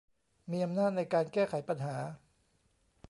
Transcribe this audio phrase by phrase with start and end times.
[0.51, 1.95] มีอำนาจในการแก้ไขปัญหา